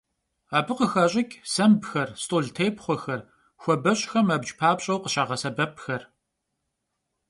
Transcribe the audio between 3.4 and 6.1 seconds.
xuabeş'xem abc papş'eu khışağesebepxer.